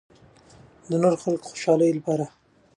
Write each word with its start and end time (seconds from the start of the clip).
د 0.89 0.91
نورو 1.01 1.17
خلکو 1.23 1.45
د 1.47 1.47
خوشالو 1.49 1.85
د 1.95 1.97
پاره 2.05 2.25